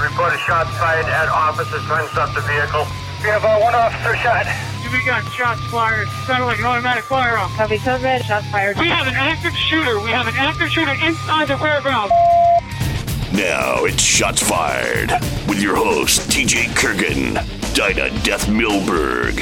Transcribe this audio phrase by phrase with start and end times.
[0.00, 2.86] Report a shot fired at officers trying to stop the vehicle.
[3.22, 4.46] We have uh, one officer shot.
[4.92, 6.08] We got shots fired.
[6.24, 7.50] Sounded like an automatic firearm.
[7.52, 8.78] Copy code red, shots fired.
[8.78, 10.00] We have an active shooter.
[10.00, 12.10] We have an active shooter inside the warehouse.
[13.32, 15.12] Now it's Shots Fired
[15.46, 17.34] with your host, TJ Kurgan,
[17.74, 19.38] Dyna Death Milberg,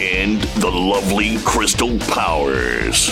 [0.00, 3.10] and the lovely Crystal Powers.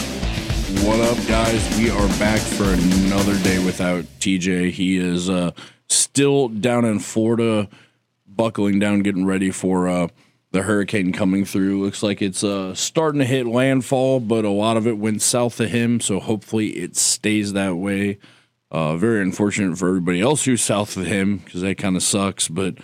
[0.83, 1.79] What up, guys?
[1.79, 4.73] We are back for another day without TJ.
[4.73, 5.53] He is uh,
[5.89, 7.69] still down in Florida,
[8.27, 10.09] buckling down, getting ready for uh,
[10.53, 11.83] the hurricane coming through.
[11.83, 15.61] Looks like it's uh, starting to hit landfall, but a lot of it went south
[15.61, 18.19] of him, so hopefully it stays that way.
[18.71, 22.49] Uh, very unfortunate for everybody else who's south of him because that kind of sucks.
[22.49, 22.79] But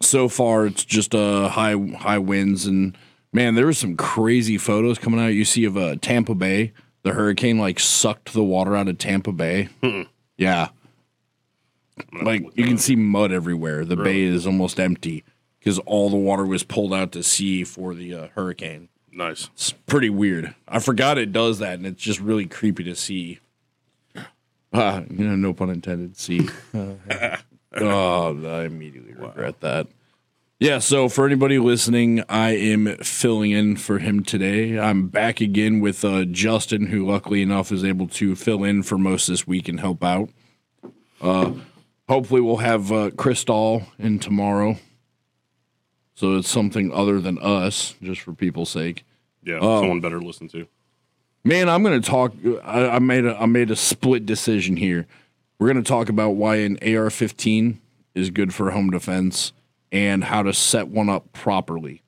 [0.00, 2.96] so far, it's just uh, high high winds and
[3.32, 5.28] man, there was some crazy photos coming out.
[5.28, 6.72] You see of uh, Tampa Bay,
[7.02, 9.68] the hurricane like sucked the water out of Tampa Bay.
[10.38, 10.68] Yeah,
[12.22, 13.84] like you can see mud everywhere.
[13.84, 15.24] The bay is almost empty
[15.58, 18.88] because all the water was pulled out to sea for the uh, hurricane.
[19.10, 19.48] Nice.
[19.54, 20.54] It's pretty weird.
[20.68, 23.40] I forgot it does that, and it's just really creepy to see.
[24.72, 26.18] Ah, you know, no pun intended.
[26.18, 26.50] See.
[27.78, 29.86] Oh, I immediately regret that.
[30.58, 34.78] Yeah, so for anybody listening, I am filling in for him today.
[34.78, 38.96] I'm back again with uh, Justin, who luckily enough is able to fill in for
[38.96, 40.30] most this week and help out.
[41.20, 41.52] Uh,
[42.08, 44.76] hopefully, we'll have uh, Crystal in tomorrow.
[46.14, 49.04] So it's something other than us, just for people's sake.
[49.44, 49.80] Yeah, Oh.
[49.82, 50.66] someone better listen to.
[51.44, 52.32] Man, I'm going to talk.
[52.64, 55.06] I, I made a I made a split decision here.
[55.58, 57.76] We're going to talk about why an AR-15
[58.14, 59.52] is good for home defense
[59.92, 62.02] and how to set one up properly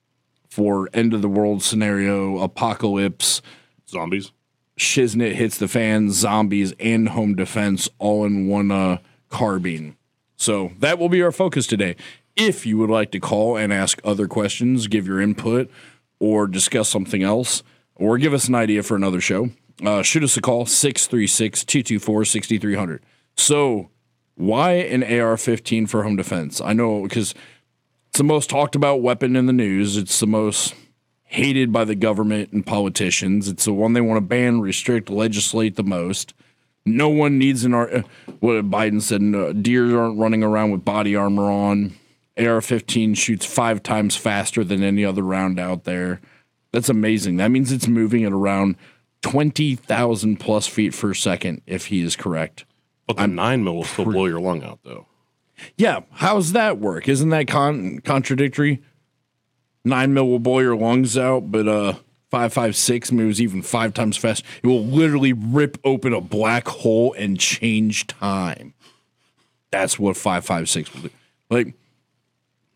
[0.49, 3.41] for end of the world scenario, apocalypse,
[3.87, 4.31] Zombies.
[4.77, 8.97] shiznit hits the fan, zombies, and home defense all in one uh,
[9.29, 9.95] carbine.
[10.35, 11.95] So that will be our focus today.
[12.35, 15.69] If you would like to call and ask other questions, give your input,
[16.19, 17.63] or discuss something else,
[17.95, 19.49] or give us an idea for another show,
[19.83, 23.03] uh, shoot us a call 636 224 6300.
[23.35, 23.89] So,
[24.35, 26.61] why an AR 15 for home defense?
[26.61, 27.33] I know because
[28.09, 29.97] it's the most talked about weapon in the news.
[29.97, 30.73] It's the most
[31.23, 33.47] hated by the government and politicians.
[33.47, 36.33] It's the one they want to ban, restrict, legislate the most.
[36.95, 38.03] No one needs an ar-
[38.39, 39.21] what Biden said.
[39.35, 41.93] Uh, deer aren't running around with body armor on.
[42.37, 46.21] AR-15 shoots five times faster than any other round out there.
[46.71, 47.35] That's amazing.
[47.37, 48.75] That means it's moving at around
[49.21, 52.63] twenty thousand plus feet per second, if he is correct.
[53.07, 55.07] But the nine mil will still blow your lung out, though.
[55.77, 57.09] Yeah, how's that work?
[57.09, 58.81] Isn't that con- contradictory?
[59.83, 61.93] Nine mil will blow your lungs out, but uh,
[62.29, 64.43] five five six moves even five times fast.
[64.63, 68.73] It will literally rip open a black hole and change time.
[69.71, 71.09] That's what five five six will do.
[71.49, 71.73] Like,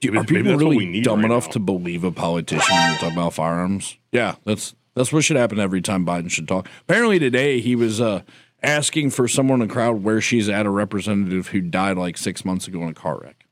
[0.01, 1.51] Yeah, are people that's what we really dumb right enough now.
[1.53, 3.97] to believe a politician when talk about firearms?
[4.11, 6.67] Yeah, that's that's what should happen every time Biden should talk.
[6.81, 8.21] Apparently today he was uh,
[8.61, 12.45] asking for someone in the crowd where she's at, a representative who died like six
[12.45, 13.45] months ago in a car wreck.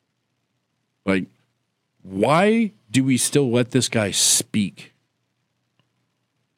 [1.06, 1.26] Like,
[2.04, 4.91] why do we still let this guy speak?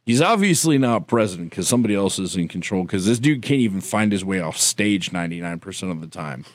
[0.06, 2.84] He's obviously not president because somebody else is in control.
[2.84, 6.08] Because this dude can't even find his way off stage ninety nine percent of the
[6.08, 6.46] time.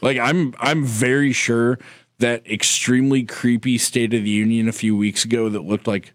[0.00, 1.78] Like I'm, I'm very sure
[2.18, 6.12] that extremely creepy State of the Union a few weeks ago that looked like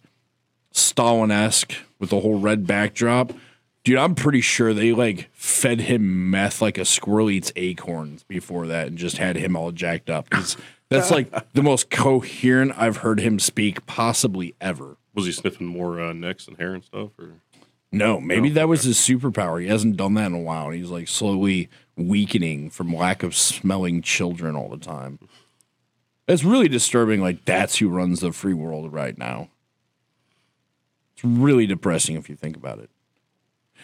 [0.71, 3.33] Stalin esque with the whole red backdrop.
[3.83, 8.67] Dude, I'm pretty sure they like fed him meth like a squirrel eats acorns before
[8.67, 10.27] that and just had him all jacked up.
[10.91, 14.97] That's like the most coherent I've heard him speak possibly ever.
[15.13, 17.09] Was he sniffing more uh, necks and hair and stuff?
[17.17, 17.33] Or
[17.91, 19.61] No, maybe that was his superpower.
[19.61, 20.67] He hasn't done that in a while.
[20.67, 25.19] and He's like slowly weakening from lack of smelling children all the time.
[26.27, 27.21] It's really disturbing.
[27.21, 29.49] Like that's who runs the free world right now.
[31.13, 32.89] It's really depressing if you think about it.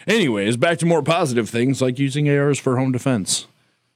[0.06, 3.46] Anyways, back to more positive things like using ARs for home defense.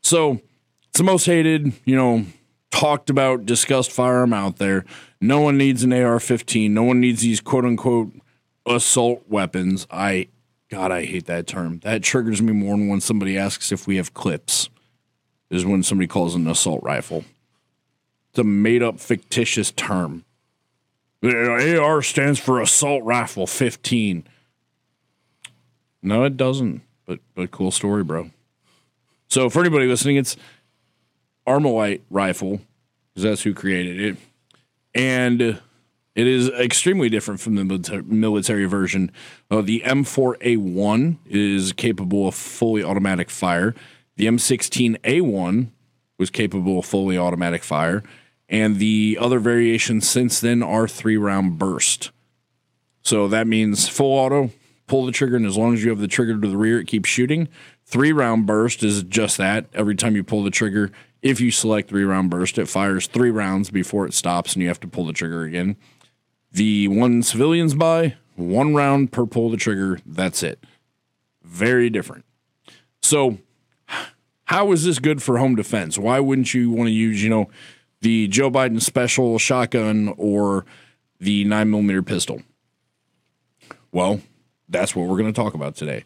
[0.03, 0.41] So
[0.89, 2.27] it's the most hated, you know,
[2.72, 4.85] talked about, discussed firearm out there.
[5.20, 6.75] No one needs an AR 15.
[6.75, 8.12] No one needs these quote unquote
[8.67, 9.87] assault weapons.
[9.91, 10.26] I,
[10.69, 11.79] God, I hate that term.
[11.81, 14.69] That triggers me more than when somebody asks if we have clips,
[15.50, 17.25] is when somebody calls an assault rifle.
[18.31, 20.25] It's a made up fictitious term.
[21.23, 24.26] AR stands for assault rifle 15.
[26.02, 26.82] No, it doesn't.
[27.06, 28.31] But but cool story, bro.
[29.29, 30.37] So for anybody listening, it's
[31.46, 32.61] Armalite rifle
[33.14, 34.17] because that's who created it,
[34.94, 39.11] and it is extremely different from the military version.
[39.50, 43.75] Uh, the M4A1 is capable of fully automatic fire.
[44.17, 45.69] The M16A1,
[46.23, 48.03] was capable of fully automatic fire.
[48.49, 52.12] And the other variations since then are three round burst.
[53.03, 54.53] So that means full auto,
[54.87, 56.87] pull the trigger, and as long as you have the trigger to the rear, it
[56.87, 57.49] keeps shooting.
[57.85, 59.67] Three round burst is just that.
[59.75, 63.30] Every time you pull the trigger, if you select three round burst, it fires three
[63.30, 65.76] rounds before it stops and you have to pull the trigger again.
[66.50, 69.98] The one civilians buy, one round per pull the trigger.
[70.04, 70.62] That's it.
[71.42, 72.24] Very different.
[73.00, 73.38] So,
[74.44, 75.96] how is this good for home defense?
[75.96, 77.48] Why wouldn't you want to use, you know,
[78.00, 80.66] the Joe Biden special shotgun or
[81.19, 82.42] the nine millimeter pistol?
[83.92, 84.20] Well,
[84.69, 86.04] that's what we're going to talk about today.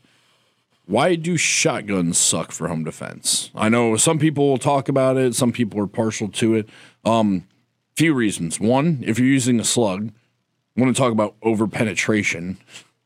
[0.86, 3.50] Why do shotguns suck for home defense?
[3.54, 6.68] I know some people will talk about it, some people are partial to it.
[7.04, 7.46] Um,
[7.96, 8.60] few reasons.
[8.60, 10.12] One, if you're using a slug,
[10.76, 12.58] I want to talk about over penetration.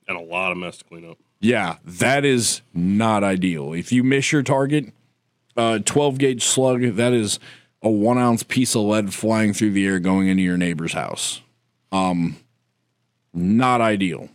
[0.07, 1.19] and a lot of mess to clean up.
[1.41, 3.73] Yeah, that is not ideal.
[3.73, 4.93] If you miss your target,
[5.57, 7.39] uh, 12 gauge slug, that is
[7.83, 11.41] a one ounce piece of lead flying through the air going into your neighbor's house.
[11.93, 12.37] Um,
[13.33, 14.29] not ideal.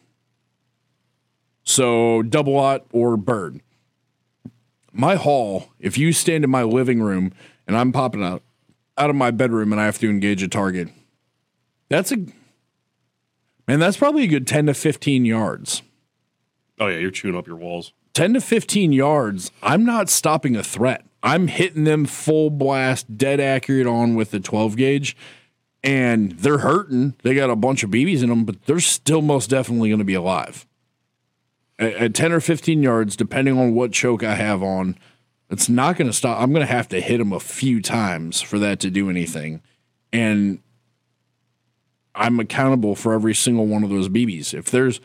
[1.66, 3.62] So, double aught or bird.
[4.94, 7.34] My hall, if you stand in my living room
[7.68, 8.44] and I'm popping out
[8.98, 10.88] out of my bedroom and I have to engage a target,
[11.90, 12.18] that's a
[13.68, 15.82] man, that's probably a good 10 to 15 yards.
[16.80, 17.92] Oh yeah, you're chewing up your walls.
[18.14, 21.06] 10 to 15 yards, I'm not stopping a threat.
[21.22, 25.18] I'm hitting them full blast, dead accurate on with the 12 gauge,
[25.84, 27.16] and they're hurting.
[27.24, 30.06] They got a bunch of BBs in them, but they're still most definitely going to
[30.06, 30.68] be alive.
[31.78, 34.98] At, at 10 or 15 yards, depending on what choke I have on,
[35.50, 36.42] it's not going to stop.
[36.42, 39.62] I'm going to have to hit them a few times for that to do anything.
[40.12, 40.60] And
[42.16, 44.54] I'm accountable for every single one of those BBs.
[44.54, 45.00] If there's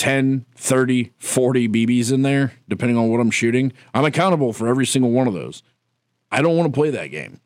[0.00, 3.70] 10, 30, 40 BBs in there, depending on what I'm shooting.
[3.92, 5.62] I'm accountable for every single one of those.
[6.32, 7.38] I don't want to play that game.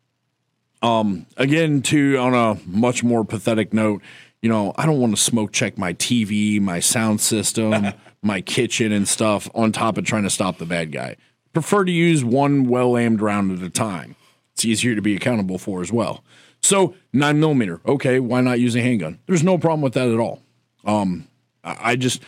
[0.81, 4.03] Um, again, to on a much more pathetic note,
[4.45, 8.93] you know, I don't want to smoke check my TV, my sound system, my kitchen
[8.93, 11.17] and stuff on top of trying to stop the bad guy.
[11.55, 14.17] Prefer to use one well aimed round at a time.
[14.53, 16.23] It's easier to be accountable for as well.
[16.61, 19.19] So nine millimeter, okay, why not use a handgun?
[19.27, 20.43] There's no problem with that at all.
[20.85, 21.27] Um,
[21.65, 22.21] I just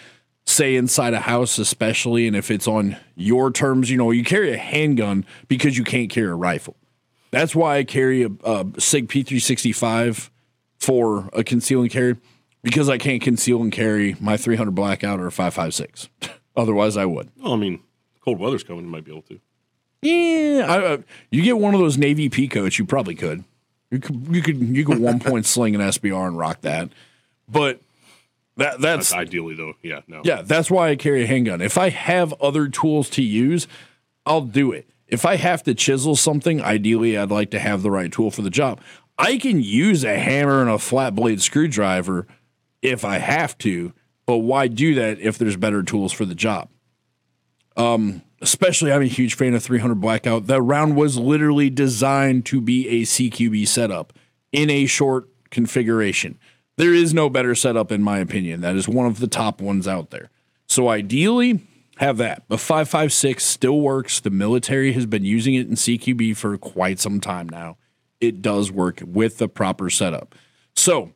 [0.46, 4.54] say inside a house, especially, and if it's on your terms, you know, you carry
[4.54, 6.76] a handgun because you can't carry a rifle.
[7.30, 10.30] That's why I carry a, a Sig P365
[10.78, 12.16] for a conceal and carry
[12.62, 16.08] because I can't conceal and carry my 300 blackout or 556.
[16.56, 17.30] Otherwise, I would.
[17.40, 17.80] Well, I mean,
[18.24, 18.84] cold weather's coming.
[18.84, 19.40] You might be able to.
[20.02, 20.96] Yeah, I, uh,
[21.30, 23.44] you get one of those Navy Peacoats, you probably could.
[23.90, 26.90] You could, you could, you could one point sling an SBR and rock that.
[27.48, 27.80] But
[28.56, 29.74] that that's That's ideally though.
[29.82, 30.00] Yeah.
[30.06, 30.22] No.
[30.24, 31.60] yeah, that's why I carry a handgun.
[31.60, 33.66] If I have other tools to use,
[34.24, 34.88] I'll do it.
[35.08, 38.42] If I have to chisel something, ideally I'd like to have the right tool for
[38.42, 38.80] the job.
[39.18, 42.26] I can use a hammer and a flat blade screwdriver
[42.82, 43.92] if I have to,
[44.26, 46.68] but why do that if there's better tools for the job?
[47.76, 50.46] Um, especially I'm a huge fan of 300 Blackout.
[50.46, 54.12] That round was literally designed to be a CQB setup
[54.52, 56.38] in a short configuration.
[56.76, 58.60] There is no better setup, in my opinion.
[58.60, 60.30] That is one of the top ones out there.
[60.66, 61.66] So ideally,
[61.98, 62.44] have that.
[62.48, 64.20] The 556 still works.
[64.20, 67.78] The military has been using it in CQB for quite some time now.
[68.20, 70.34] It does work with the proper setup.
[70.74, 71.12] So,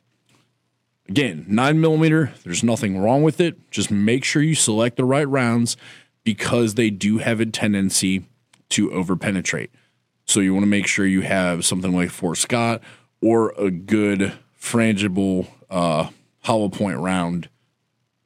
[1.09, 3.71] again, nine millimeter, there's nothing wrong with it.
[3.71, 5.77] Just make sure you select the right rounds
[6.23, 8.25] because they do have a tendency
[8.69, 9.69] to overpenetrate.
[10.25, 12.81] So you want to make sure you have something like Fort Scott
[13.21, 16.09] or a good frangible uh,
[16.43, 17.49] hollow point round.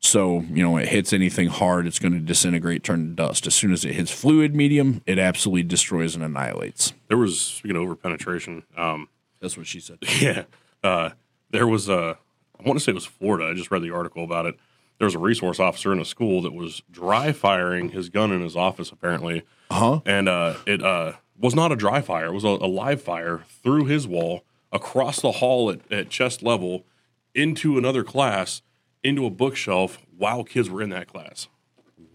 [0.06, 3.48] So, you know, it hits anything hard, it's going to disintegrate, turn to dust.
[3.48, 6.94] As soon as it hits fluid medium, it absolutely destroys and annihilates.
[7.08, 8.64] There was speaking of over penetration.
[8.78, 9.10] Um,
[9.42, 9.98] That's what she said.
[10.22, 10.44] yeah.
[10.84, 11.10] Uh,
[11.50, 12.18] there was a.
[12.60, 13.50] I want to say it was Florida.
[13.50, 14.56] I just read the article about it.
[15.00, 18.42] There was a resource officer in a school that was dry firing his gun in
[18.42, 20.02] his office apparently, Uh huh.
[20.06, 22.28] and uh, it uh, was not a dry fire.
[22.28, 26.44] It was a, a live fire through his wall across the hall at, at chest
[26.44, 26.86] level
[27.34, 28.62] into another class
[29.06, 31.48] into a bookshelf while kids were in that class.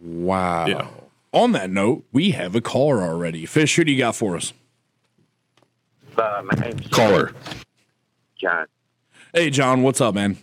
[0.01, 0.67] Wow.
[0.67, 0.89] Yeah.
[1.33, 3.47] On that note, we have a caller already.
[3.47, 4.53] Fish, who do you got for us?
[6.19, 7.33] Uh, my name's Caller.
[8.39, 8.67] John.
[9.33, 10.37] Hey, John, what's up, man?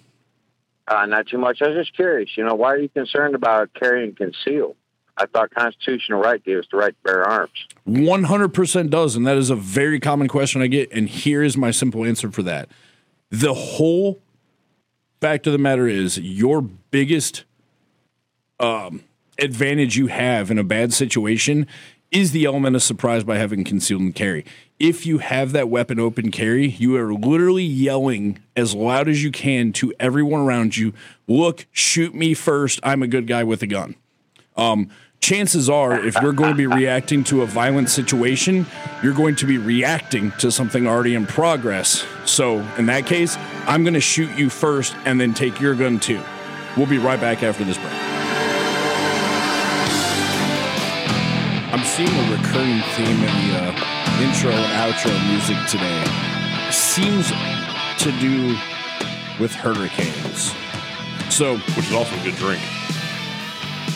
[0.88, 1.62] Uh, not too much.
[1.62, 2.30] I was just curious.
[2.38, 4.75] You know, why are you concerned about carrying concealed?
[5.18, 7.68] I thought constitutional right gave us the right to bear arms.
[7.88, 9.16] 100% does.
[9.16, 10.92] And that is a very common question I get.
[10.92, 12.70] And here is my simple answer for that.
[13.30, 14.22] The whole
[15.19, 17.43] fact of the matter is your biggest
[18.59, 19.03] um,
[19.39, 21.67] advantage you have in a bad situation
[22.12, 24.45] is the element of surprise by having concealed and carry.
[24.79, 29.31] if you have that weapon open carry, you are literally yelling as loud as you
[29.31, 30.93] can to everyone around you,
[31.27, 32.79] look, shoot me first.
[32.83, 33.95] I'm a good guy with a gun.
[34.55, 38.65] Um, chances are, if you're going to be reacting to a violent situation,
[39.03, 42.05] you're going to be reacting to something already in progress.
[42.25, 46.00] So, in that case, I'm going to shoot you first and then take your gun
[46.00, 46.21] too.
[46.75, 47.93] We'll be right back after this break.
[51.74, 56.03] I'm seeing a recurring theme in the uh, intro and outro music today.
[56.71, 57.29] Seems
[58.01, 58.55] to do
[59.39, 60.53] with hurricanes.
[61.33, 62.62] So, which is also a good drink.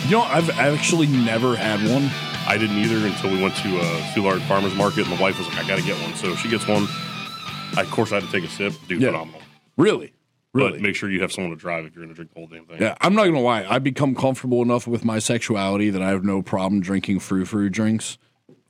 [0.05, 2.09] You know, I've actually never had one.
[2.47, 5.47] I didn't either until we went to uh, Soulard Farmers Market, and the wife was
[5.47, 6.87] like, "I got to get one." So she gets one.
[7.77, 8.73] I, of course, I had to take a sip.
[8.87, 9.09] Dude, Yeah.
[9.09, 9.41] phenomenal.
[9.77, 10.13] Really?
[10.53, 10.71] Really?
[10.73, 12.47] But make sure you have someone to drive if you're going to drink the whole
[12.47, 12.81] damn thing.
[12.81, 13.65] Yeah, I'm not gonna lie.
[13.69, 17.69] I've become comfortable enough with my sexuality that I have no problem drinking frou frou
[17.69, 18.17] drinks.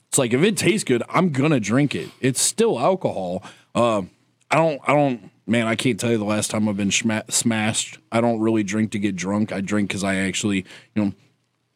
[0.08, 2.10] It's like if it tastes good, I'm gonna drink it.
[2.20, 3.42] It's still alcohol.
[3.74, 4.02] Uh,
[4.50, 4.80] I don't.
[4.86, 5.30] I don't.
[5.46, 7.98] Man, I can't tell you the last time I've been schma- smashed.
[8.12, 9.52] I don't really drink to get drunk.
[9.52, 11.12] I drink because I actually, you know,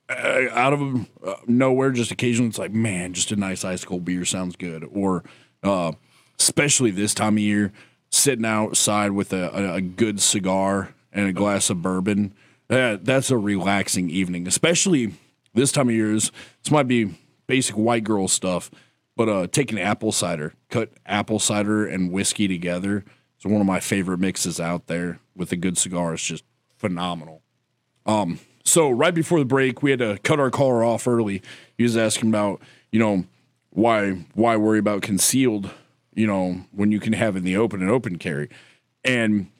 [0.08, 4.04] uh, out of uh, nowhere, just occasionally, it's like, man, just a nice ice cold
[4.04, 4.88] beer sounds good.
[4.92, 5.24] Or,
[5.64, 5.92] uh,
[6.38, 7.72] especially this time of year,
[8.10, 12.34] sitting outside with a, a, a good cigar and a glass of bourbon.
[12.68, 15.14] That that's a relaxing evening, especially
[15.54, 16.12] this time of year.
[16.12, 16.30] Is
[16.62, 17.14] this might be
[17.46, 18.70] basic white girl stuff,
[19.16, 23.04] but uh, taking apple cider, cut apple cider and whiskey together
[23.38, 25.20] is one of my favorite mixes out there.
[25.34, 26.44] With a good cigar, it's just
[26.78, 27.42] phenomenal.
[28.64, 31.40] So right before the break, we had to cut our caller off early.
[31.78, 33.24] He was asking about, you know,
[33.70, 35.70] why why worry about concealed,
[36.14, 38.48] you know, when you can have in the open and open carry.
[39.04, 39.50] And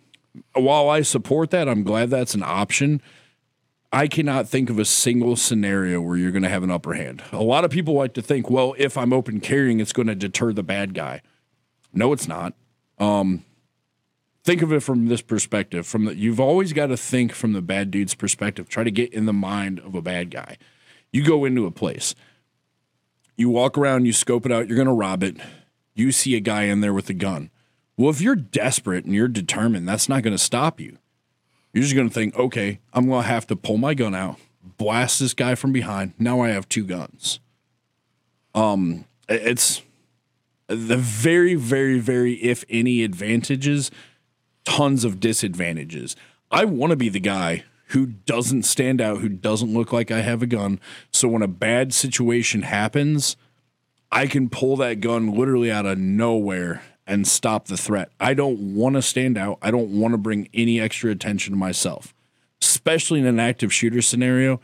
[0.55, 3.01] while I support that, I'm glad that's an option.
[3.93, 7.23] I cannot think of a single scenario where you're going to have an upper hand.
[7.33, 10.15] A lot of people like to think, well, if I'm open carrying, it's going to
[10.15, 11.23] deter the bad guy.
[11.95, 12.55] No, it's not.
[12.99, 13.45] Um,
[14.47, 15.87] think of it from this perspective.
[15.87, 18.69] From the, you've always got to think from the bad dude's perspective.
[18.69, 20.57] Try to get in the mind of a bad guy.
[21.13, 22.15] You go into a place,
[23.37, 24.69] you walk around, you scope it out.
[24.69, 25.37] You're going to rob it.
[25.95, 27.51] You see a guy in there with a gun.
[27.97, 30.99] Well, if you're desperate and you're determined, that's not going to stop you.
[31.73, 34.37] You're just going to think, okay, I'm going to have to pull my gun out,
[34.79, 36.15] blast this guy from behind.
[36.19, 37.41] Now I have two guns.
[38.55, 39.83] Um, it's
[40.69, 43.91] the very, very, very, if any advantages,
[44.67, 46.15] tons of disadvantages.
[46.51, 50.21] I want to be the guy who doesn't stand out, who doesn't look like I
[50.21, 50.81] have a gun.
[51.13, 53.37] So when a bad situation happens,
[54.11, 58.11] I can pull that gun literally out of nowhere and stop the threat.
[58.19, 59.59] I don't want to stand out.
[59.63, 62.13] I don't want to bring any extra attention to myself,
[62.61, 64.61] especially in an active shooter scenario.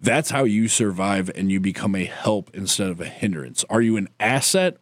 [0.00, 3.64] That's how you survive and you become a help instead of a hindrance.
[3.70, 4.76] Are you an asset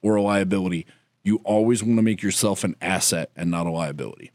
[0.00, 0.86] or a liability?
[1.22, 4.32] You always want to make yourself an asset and not a liability.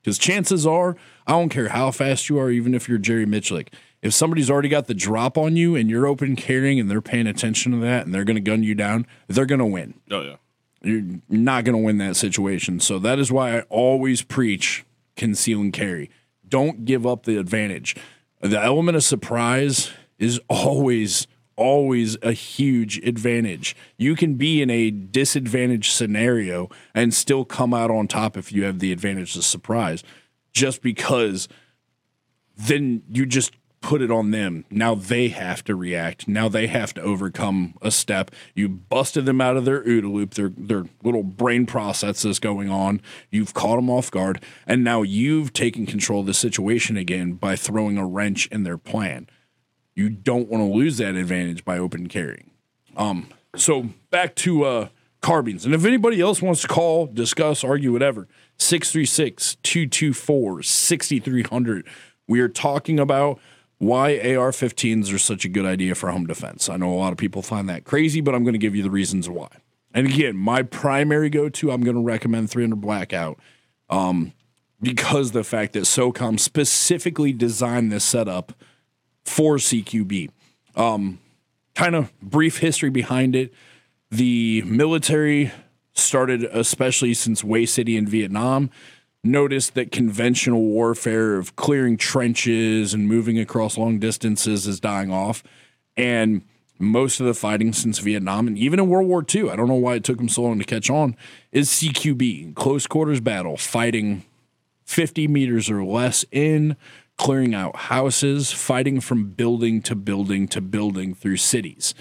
[0.00, 3.68] Because chances are, I don't care how fast you are, even if you're Jerry Miculek,
[4.00, 7.26] if somebody's already got the drop on you and you're open carrying and they're paying
[7.26, 10.00] attention to that and they're going to gun you down, they're going to win.
[10.10, 10.36] Oh yeah.
[10.82, 12.80] You're not going to win that situation.
[12.80, 16.10] So that is why I always preach conceal and carry.
[16.48, 17.94] Don't give up the advantage.
[18.40, 21.26] The element of surprise is always,
[21.60, 23.76] always a huge advantage.
[23.98, 28.64] You can be in a disadvantaged scenario and still come out on top if you
[28.64, 30.02] have the advantage of surprise,
[30.52, 31.48] just because
[32.56, 33.52] then you just
[33.82, 34.64] put it on them.
[34.70, 36.26] Now they have to react.
[36.26, 38.30] Now they have to overcome a step.
[38.54, 43.02] You busted them out of their OODA loop, their their little brain processes going on.
[43.30, 47.54] You've caught them off guard, and now you've taken control of the situation again by
[47.54, 49.28] throwing a wrench in their plan.
[49.94, 52.50] You don't want to lose that advantage by open carrying.
[52.96, 54.88] Um, so back to uh
[55.20, 55.64] carbines.
[55.64, 58.26] And if anybody else wants to call, discuss, argue, whatever,
[58.58, 61.86] 636 224 6300.
[62.26, 63.40] We are talking about
[63.78, 66.68] why AR 15s are such a good idea for home defense.
[66.68, 68.82] I know a lot of people find that crazy, but I'm going to give you
[68.82, 69.48] the reasons why.
[69.92, 73.38] And again, my primary go to, I'm going to recommend 300 Blackout
[73.88, 74.32] um,
[74.80, 78.52] because the fact that SOCOM specifically designed this setup
[79.30, 80.28] for CQB.
[80.74, 81.20] Um,
[81.74, 83.54] kind of brief history behind it.
[84.10, 85.52] The military
[85.92, 88.70] started, especially since Hue City in Vietnam,
[89.22, 95.44] noticed that conventional warfare of clearing trenches and moving across long distances is dying off.
[95.96, 96.42] And
[96.80, 99.74] most of the fighting since Vietnam and even in World War II, I don't know
[99.74, 101.14] why it took them so long to catch on,
[101.52, 104.24] is CQB, close quarters battle, fighting
[104.86, 106.76] 50 meters or less in,
[107.20, 111.94] clearing out houses, fighting from building to building to building through cities.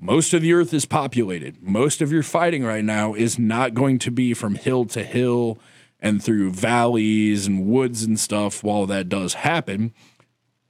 [0.00, 1.62] most of the earth is populated.
[1.62, 5.58] Most of your fighting right now is not going to be from hill to hill
[6.00, 9.92] and through valleys and woods and stuff while that does happen.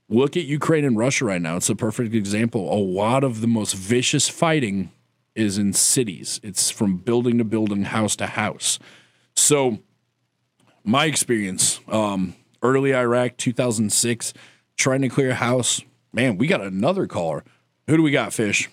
[0.09, 1.57] Look at Ukraine and Russia right now.
[1.57, 2.73] It's a perfect example.
[2.73, 4.91] A lot of the most vicious fighting
[5.37, 8.81] is in cities, it's from building to building, house to house.
[9.37, 9.79] So,
[10.83, 14.33] my experience, um, early Iraq, 2006,
[14.76, 15.83] trying to clear a house.
[16.12, 17.44] Man, we got another caller.
[17.87, 18.71] Who do we got, Fish?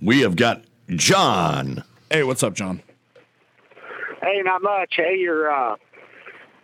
[0.00, 1.84] We have got John.
[2.10, 2.82] Hey, what's up, John?
[4.20, 4.94] Hey, not much.
[4.96, 5.76] Hey, your uh,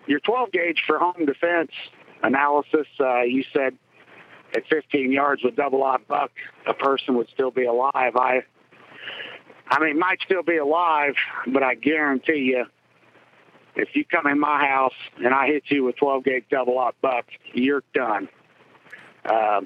[0.06, 1.70] your 12 gauge for home defense
[2.22, 2.86] analysis.
[2.98, 3.76] Uh, you said
[4.56, 6.32] at 15 yards with double aught buck,
[6.66, 8.16] a person would still be alive.
[8.16, 8.42] I,
[9.68, 11.14] I mean, might still be alive,
[11.46, 12.64] but I guarantee you,
[13.76, 16.94] if you come in my house and I hit you with 12 gauge double aught
[17.00, 18.28] buck, you're done.
[19.24, 19.62] Uh,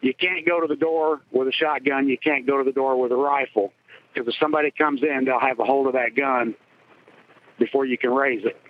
[0.00, 2.08] you can't go to the door with a shotgun.
[2.08, 3.72] You can't go to the door with a rifle
[4.12, 6.54] because if somebody comes in, they'll have a hold of that gun
[7.58, 8.60] before you can raise it,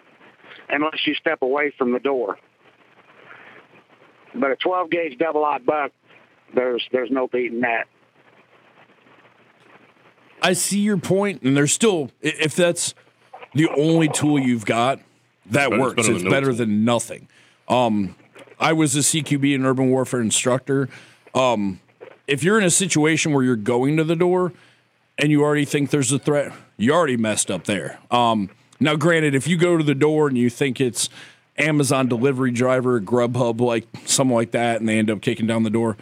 [0.69, 2.37] unless you step away from the door.
[4.35, 5.93] But a 12 gauge double aught buck,
[6.55, 7.87] there's there's no beating that.
[10.43, 12.95] I see your point, and there's still if that's
[13.55, 15.01] the only tool you've got,
[15.47, 15.97] that it's works.
[15.97, 17.29] better It's than better no than nothing.
[17.69, 18.15] Um,
[18.59, 20.89] I was a CQB and urban warfare instructor.
[21.35, 21.81] Um,
[22.27, 24.53] if you're in a situation where you're going to the door
[25.19, 27.99] and you already think there's a threat, you already messed up there.
[28.11, 31.09] Um, now, granted, if you go to the door and you think it's
[31.59, 35.71] Amazon delivery driver, Grubhub, like something like that, and they end up kicking down the
[35.71, 35.97] door,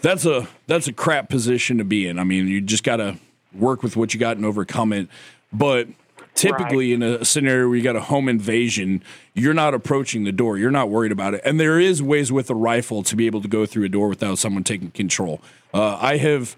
[0.00, 2.18] that's a that's a crap position to be in.
[2.18, 3.18] I mean, you just got to
[3.54, 5.08] work with what you got and overcome it.
[5.52, 5.88] But
[6.34, 9.02] typically, in a scenario where you got a home invasion,
[9.34, 10.58] you're not approaching the door.
[10.58, 11.42] You're not worried about it.
[11.44, 14.08] And there is ways with a rifle to be able to go through a door
[14.08, 15.40] without someone taking control.
[15.72, 16.56] Uh, I have,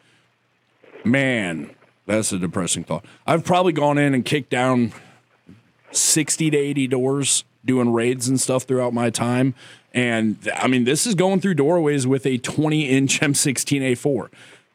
[1.05, 1.71] man,
[2.07, 3.05] that's a depressing thought.
[3.27, 4.93] I've probably gone in and kicked down
[5.93, 9.55] 60 to 80 doors doing raids and stuff throughout my time.
[9.93, 14.29] And I mean, this is going through doorways with a 20 inch M16A4.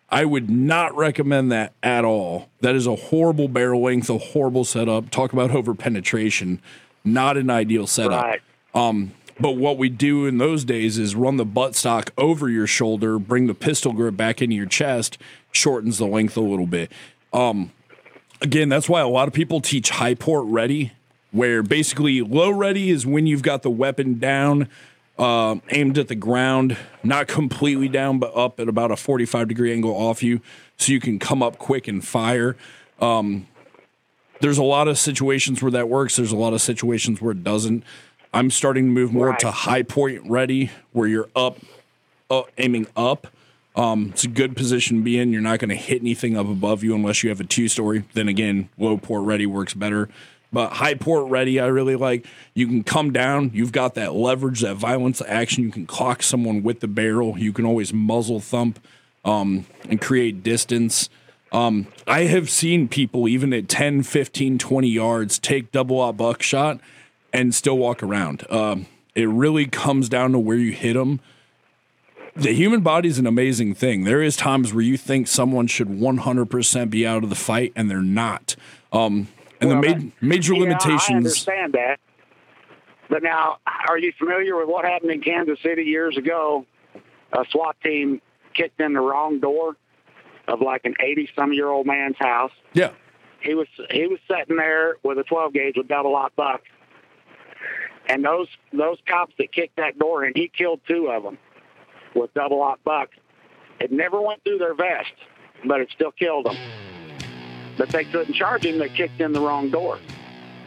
[0.09, 2.49] I would not recommend that at all.
[2.61, 5.09] That is a horrible barrel length, a horrible setup.
[5.09, 6.61] Talk about over penetration.
[7.03, 8.23] Not an ideal setup.
[8.23, 8.41] Right.
[8.73, 13.19] Um, but what we do in those days is run the buttstock over your shoulder,
[13.19, 15.17] bring the pistol grip back into your chest,
[15.51, 16.91] shortens the length a little bit.
[17.33, 17.71] Um,
[18.41, 20.93] again, that's why a lot of people teach high port ready,
[21.31, 24.69] where basically low ready is when you've got the weapon down,
[25.17, 29.71] uh, aimed at the ground, not completely down, but up at about a 45 degree
[29.73, 30.41] angle off you,
[30.77, 32.55] so you can come up quick and fire.
[32.99, 33.47] Um,
[34.41, 36.17] there's a lot of situations where that works.
[36.17, 37.83] There's a lot of situations where it doesn't.
[38.33, 39.39] I'm starting to move more Right.
[39.39, 41.59] to high point ready, where you're up,
[42.29, 43.27] uh, aiming up.
[43.77, 45.31] Um, it's a good position to be in.
[45.31, 48.03] You're not going to hit anything up above you unless you have a two story.
[48.13, 50.09] Then again, low port ready works better.
[50.55, 52.25] But high port ready, I really like.
[52.53, 53.51] You can come down.
[53.53, 55.65] You've got that leverage, that violence action.
[55.65, 57.37] You can clock someone with the barrel.
[57.37, 58.79] You can always muzzle thump
[59.25, 61.09] um, and create distance.
[61.51, 66.79] Um, I have seen people, even at 10, 15, 20 yards, take double out buckshot
[67.33, 68.49] and still walk around.
[68.49, 71.19] Um, it really comes down to where you hit them
[72.37, 74.03] the human body is an amazing thing.
[74.03, 77.89] There is times where you think someone should 100% be out of the fight and
[77.89, 78.57] they're not.
[78.91, 79.29] Um,
[79.61, 81.99] and Well, the ma- major Yeah, I understand that.
[83.09, 86.65] But now, are you familiar with what happened in Kansas City years ago?
[87.33, 88.21] A SWAT team
[88.53, 89.75] kicked in the wrong door
[90.47, 92.51] of like an 80 some year old man's house.
[92.73, 92.91] Yeah.
[93.41, 96.61] He was he was sitting there with a 12 gauge with double aught buck,
[98.07, 101.37] and those those cops that kicked that door in, he killed two of them
[102.15, 103.09] with double aught buck.
[103.79, 105.13] It never went through their vest,
[105.63, 106.57] but it still killed them.
[107.77, 108.79] But they couldn't charge him.
[108.79, 109.99] They kicked in the wrong door.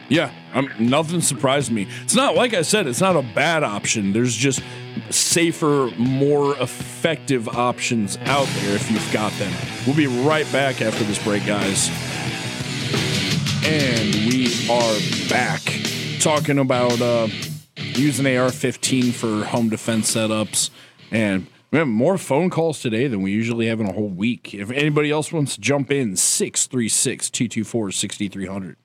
[0.08, 0.32] Yeah.
[0.54, 1.86] Um, nothing surprised me.
[2.02, 4.12] It's not, like I said, it's not a bad option.
[4.12, 4.62] There's just
[5.10, 9.52] safer, more effective options out there if you've got them.
[9.86, 11.88] We'll be right back after this break, guys.
[13.64, 15.60] And we are back
[16.20, 17.28] talking about uh,
[17.76, 20.70] using AR 15 for home defense setups.
[21.10, 24.54] And we have more phone calls today than we usually have in a whole week.
[24.54, 28.76] If anybody else wants to jump in, 636 224 6300.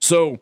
[0.00, 0.38] So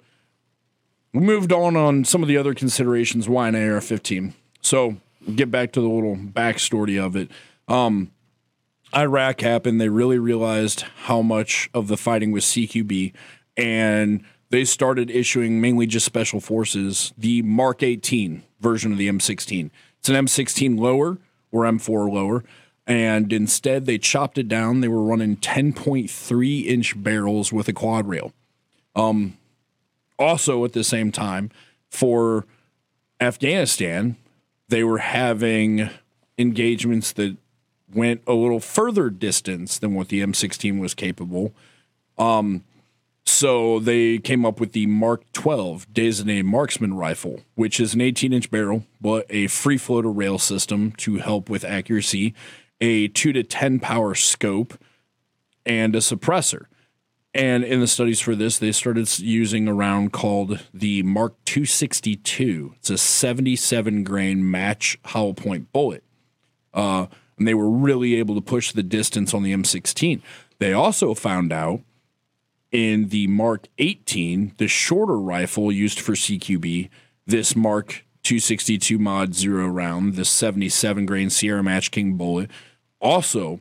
[1.12, 4.34] we moved on on some of the other considerations why an AR 15.
[4.62, 4.96] So
[5.34, 7.30] get back to the little backstory of it.
[7.68, 8.12] Um,
[8.94, 9.80] Iraq happened.
[9.80, 13.12] They really realized how much of the fighting was CQB,
[13.56, 19.70] and they started issuing mainly just special forces the Mark 18 version of the M16.
[19.98, 21.18] It's an M16 lower
[21.52, 22.44] or M4 lower.
[22.86, 24.80] And instead, they chopped it down.
[24.80, 28.32] They were running 10.3 inch barrels with a quad rail.
[28.94, 29.36] Um,
[30.18, 31.50] also, at the same time,
[31.90, 32.46] for
[33.20, 34.16] Afghanistan,
[34.68, 35.90] they were having
[36.38, 37.36] engagements that
[37.92, 41.52] went a little further distance than what the M16 was capable.
[42.18, 42.64] Um,
[43.26, 48.32] so they came up with the Mark 12 designated marksman rifle, which is an 18
[48.32, 52.34] inch barrel, but a free floater rail system to help with accuracy,
[52.80, 54.78] a 2 to 10 power scope,
[55.64, 56.66] and a suppressor.
[57.34, 62.74] And in the studies for this, they started using a round called the Mark 262.
[62.76, 66.02] It's a 77 grain match hollow point bullet.
[66.72, 70.22] Uh, and they were really able to push the distance on the M16.
[70.58, 71.82] They also found out
[72.72, 76.88] in the Mark 18, the shorter rifle used for CQB,
[77.26, 82.50] this Mark 262 Mod Zero round, the 77 grain Sierra Match King bullet,
[83.00, 83.60] also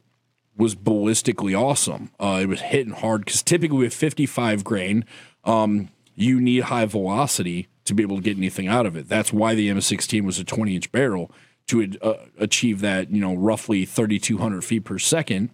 [0.58, 2.12] was ballistically awesome.
[2.20, 5.06] Uh, it was hitting hard because typically with 55 grain,
[5.44, 9.08] um, you need high velocity to be able to get anything out of it.
[9.08, 11.32] That's why the M16 was a 20 inch barrel
[11.68, 15.50] to uh, achieve that, you know, roughly 3,200 feet per second.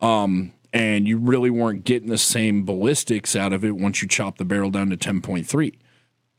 [0.00, 4.38] Um, and you really weren't getting the same ballistics out of it once you chop
[4.38, 5.74] the barrel down to 10.3.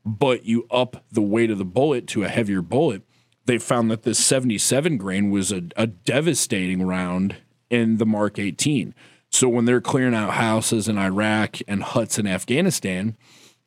[0.05, 3.03] But you up the weight of the bullet to a heavier bullet.
[3.45, 7.37] They found that this 77 grain was a, a devastating round
[7.69, 8.93] in the Mark 18.
[9.31, 13.17] So when they're clearing out houses in Iraq and huts in Afghanistan,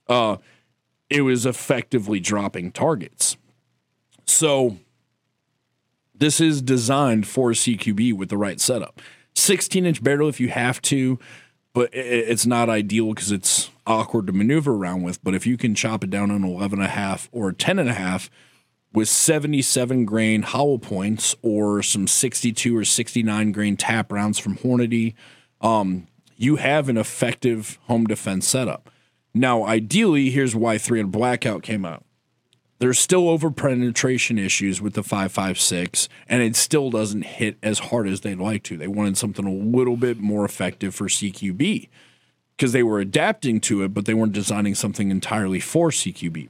[0.09, 0.37] uh,
[1.09, 3.37] it was effectively dropping targets.
[4.27, 4.79] So
[6.15, 9.01] this is designed for CQB with the right setup.
[9.35, 11.19] 16 inch barrel if you have to,
[11.75, 15.23] but it's not ideal because it's awkward to maneuver around with.
[15.25, 17.89] But if you can chop it down on 11 and a half or 10 and
[17.89, 18.31] a half
[18.93, 25.15] with 77 grain hollow points or some 62 or 69 grain tap rounds from Hornady,
[25.61, 28.91] um, you have an effective home defense setup.
[29.35, 32.05] Now, ideally, here's why 300 Blackout came out.
[32.83, 38.09] There's still over penetration issues with the 556, and it still doesn't hit as hard
[38.09, 38.77] as they'd like to.
[38.77, 41.89] They wanted something a little bit more effective for CQB
[42.57, 46.49] because they were adapting to it, but they weren't designing something entirely for CQB.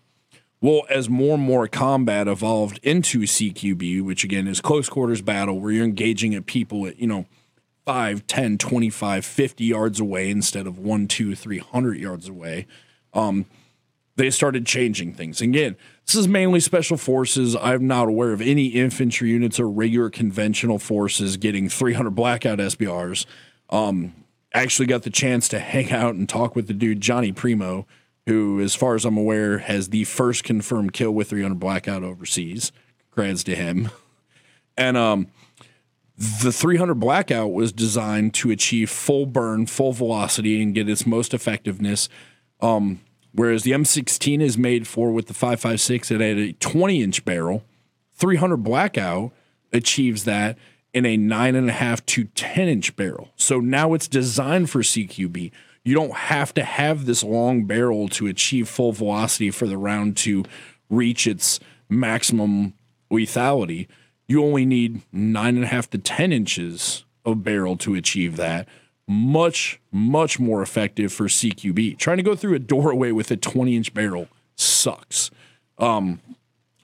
[0.62, 5.60] Well, as more and more combat evolved into CQB, which again is close quarters battle
[5.60, 7.26] where you're engaging at people at, you know,
[7.84, 12.66] 5, 10, 25, 50 yards away instead of 1, 2, 300 yards away,
[13.12, 13.44] um,
[14.16, 15.42] they started changing things.
[15.42, 17.56] Again, this is mainly special forces.
[17.56, 23.24] I'm not aware of any infantry units or regular conventional forces getting 300 blackout SBRs.
[23.70, 24.12] Um,
[24.52, 27.86] actually got the chance to hang out and talk with the dude Johnny Primo,
[28.26, 32.72] who, as far as I'm aware, has the first confirmed kill with 300 blackout overseas.
[33.14, 33.90] Congrats to him.
[34.76, 35.28] And um,
[36.16, 41.34] the 300 blackout was designed to achieve full burn, full velocity, and get its most
[41.34, 42.08] effectiveness.
[42.60, 43.00] Um,
[43.34, 47.64] Whereas the M16 is made for with the 556, it had a 20 inch barrel.
[48.14, 49.32] 300 Blackout
[49.72, 50.58] achieves that
[50.92, 53.30] in a nine and a half to 10 inch barrel.
[53.36, 55.50] So now it's designed for CQB.
[55.84, 60.16] You don't have to have this long barrel to achieve full velocity for the round
[60.18, 60.44] to
[60.90, 62.74] reach its maximum
[63.10, 63.88] lethality.
[64.28, 68.68] You only need nine and a half to 10 inches of barrel to achieve that
[69.12, 71.98] much, much more effective for CQB.
[71.98, 75.30] Trying to go through a doorway with a 20 inch barrel sucks.
[75.78, 76.20] Um,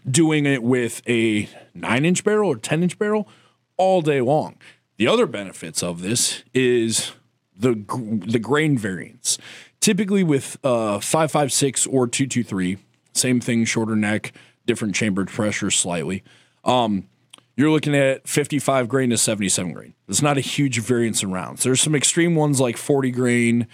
[0.08, 3.28] doing it with a nine inch barrel or 10 inch barrel
[3.76, 4.56] all day long.
[4.96, 7.12] The other benefits of this is
[7.56, 7.84] the
[8.26, 9.38] the grain variance.
[9.80, 12.78] Typically with uh, 556 or 223,
[13.12, 14.32] same thing, shorter neck,
[14.66, 16.24] different chambered pressure slightly.
[16.64, 17.08] Um,
[17.58, 19.92] you're looking at 55 grain to 77 grain.
[20.06, 21.64] It's not a huge variance in rounds.
[21.64, 23.66] There's some extreme ones like 40 grain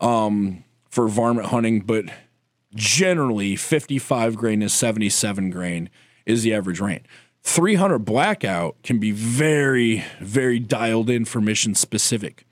[0.00, 2.06] um, for varmint hunting, but
[2.74, 5.88] generally 55 grain to 77 grain
[6.26, 7.04] is the average range.
[7.44, 12.44] 300 blackout can be very, very dialed in for mission specific.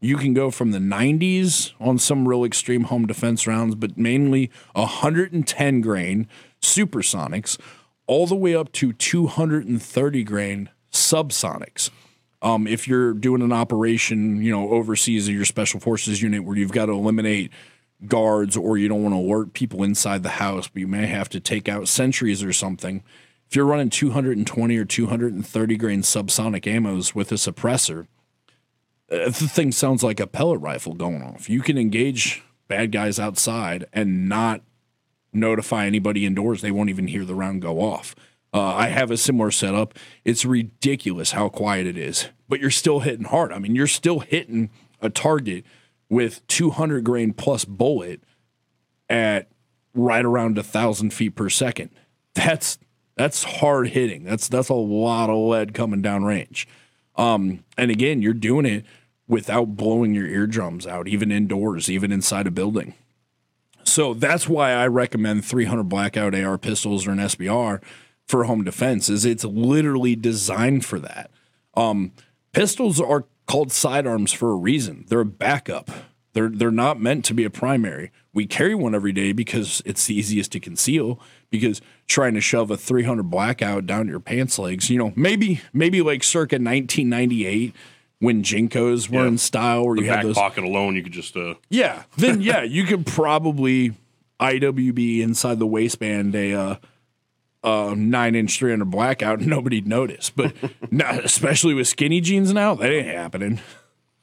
[0.00, 4.50] You can go from the 90s on some real extreme home defense rounds, but mainly
[4.74, 6.28] 110 grain
[6.60, 7.58] supersonics
[8.06, 11.90] all the way up to 230 grain subsonics.
[12.42, 16.56] Um, if you're doing an operation, you know, overseas of your special forces unit where
[16.56, 17.50] you've got to eliminate
[18.06, 21.28] guards or you don't want to alert people inside the house, but you may have
[21.30, 23.02] to take out sentries or something.
[23.48, 28.06] If you're running 220 or 230 grain subsonic ammos with a suppressor,
[29.10, 31.48] uh, the thing sounds like a pellet rifle going off.
[31.48, 34.62] You can engage bad guys outside and not
[35.32, 36.62] notify anybody indoors.
[36.62, 38.14] They won't even hear the round go off.
[38.52, 39.94] Uh, I have a similar setup.
[40.24, 43.52] It's ridiculous how quiet it is, but you're still hitting hard.
[43.52, 45.64] I mean, you're still hitting a target
[46.08, 48.22] with 200 grain plus bullet
[49.08, 49.48] at
[49.94, 51.90] right around a thousand feet per second.
[52.34, 52.78] That's
[53.16, 54.24] that's hard hitting.
[54.24, 56.68] That's that's a lot of lead coming down range.
[57.16, 58.84] Um, and again, you're doing it
[59.26, 62.94] without blowing your eardrums out, even indoors, even inside a building.
[63.86, 67.82] So that's why I recommend 300 blackout AR pistols or an SBR
[68.26, 69.08] for home defense.
[69.08, 71.30] Is it's literally designed for that.
[71.74, 72.12] Um,
[72.52, 75.04] pistols are called sidearms for a reason.
[75.08, 75.90] They're a backup.
[76.32, 78.10] They're they're not meant to be a primary.
[78.34, 81.18] We carry one every day because it's the easiest to conceal.
[81.48, 86.02] Because trying to shove a 300 blackout down your pants legs, you know, maybe maybe
[86.02, 87.74] like circa 1998
[88.18, 89.28] when JNCOs were Yeah.
[89.28, 92.40] in style, where The you had those pocket alone, you could just uh, yeah, then
[92.40, 93.92] yeah, you could probably
[94.40, 96.76] IWB inside the waistband a uh,
[97.64, 100.30] uh, nine inch three hundred blackout, and nobody'd notice.
[100.30, 100.54] But
[100.90, 103.60] not, especially with skinny jeans now, that ain't happening.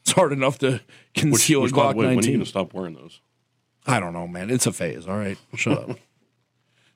[0.02, 0.82] It's hard enough to
[1.14, 3.22] conceal which a Glock way, when are you gonna stop wearing those?
[3.86, 4.50] I don't know, man.
[4.50, 5.08] It's a phase.
[5.08, 5.98] All right, shut up.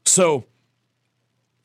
[0.06, 0.46] So,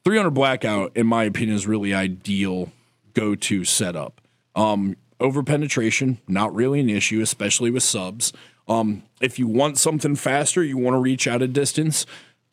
[0.04, 2.72] 300 blackout, in my opinion, is really ideal
[3.14, 4.20] go to setup.
[4.56, 8.32] Um, over penetration, not really an issue, especially with subs.
[8.68, 12.04] Um, if you want something faster, you want to reach out a distance.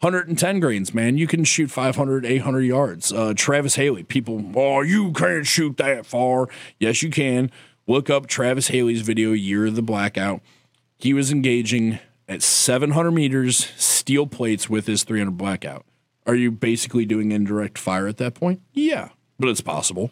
[0.01, 1.17] 110 grains, man.
[1.17, 3.11] You can shoot 500, 800 yards.
[3.11, 6.47] Uh, Travis Haley, people, oh, you can't shoot that far.
[6.79, 7.51] Yes, you can.
[7.85, 10.41] Look up Travis Haley's video, Year of the Blackout.
[10.97, 15.85] He was engaging at 700 meters, steel plates with his 300 blackout.
[16.25, 18.61] Are you basically doing indirect fire at that point?
[18.71, 20.11] Yeah, but it's possible.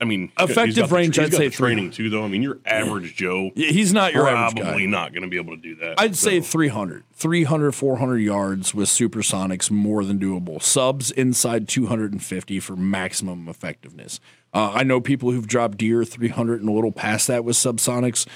[0.00, 2.22] I mean, Effective the- range, he's I'd say the training too, though.
[2.22, 4.90] I mean, your average Joe Yeah, He's not your average probably guy.
[4.90, 5.98] not going to be able to do that.
[5.98, 7.04] I'd say So, 300.
[7.14, 10.62] 300, 400 yards with supersonics more than doable.
[10.62, 14.20] Subs inside 250 for maximum effectiveness.
[14.52, 18.26] Uh, I know people who've dropped deer 300 and a little past that with subsonics,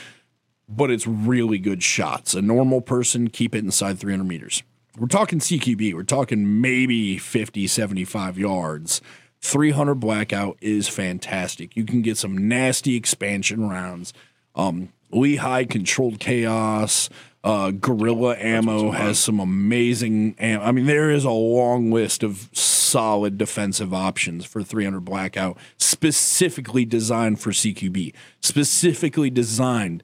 [0.67, 2.33] but it's really good shots.
[2.35, 4.63] A normal person, keep it inside 300 meters.
[4.99, 5.95] We're talking CQB.
[5.95, 9.01] We're talking maybe 50, 75 yards.
[9.43, 11.77] 300 blackout is fantastic.
[11.77, 14.13] You can get some nasty expansion rounds.
[14.55, 17.09] Um, Lehigh controlled chaos.
[17.43, 20.37] Uh, Gorilla ammo has some amazing.
[20.39, 25.57] Am- I mean, there is a long list of solid defensive options for 300 blackout,
[25.79, 30.03] specifically designed for CQB, specifically designed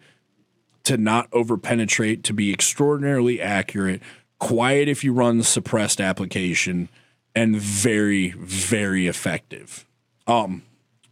[0.85, 4.01] to not overpenetrate, to be extraordinarily accurate,
[4.39, 6.89] quiet if you run suppressed application,
[7.37, 9.85] and very, very effective.
[10.27, 10.63] Um,